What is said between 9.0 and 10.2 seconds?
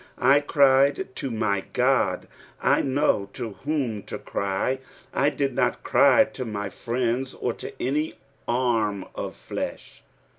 of flesh.